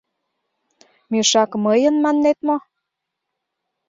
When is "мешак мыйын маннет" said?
1.11-2.39